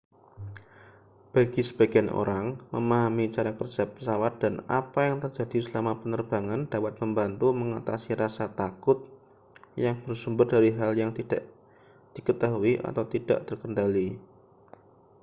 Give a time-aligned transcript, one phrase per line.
[1.33, 7.47] bagi sebagian orang memahami cara kerja pesawat dan apa yang terjadi selama penerbangan dapat membantu
[7.61, 8.97] mengatasi rasa takut
[9.83, 11.41] yang bersumber dari hal yang tidak
[12.17, 14.07] diketahui atau tidak terkendali